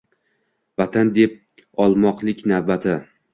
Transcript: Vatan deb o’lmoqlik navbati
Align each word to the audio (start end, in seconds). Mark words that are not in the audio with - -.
Vatan 0.81 1.11
deb 1.17 1.35
o’lmoqlik 1.85 2.43
navbati 2.55 2.99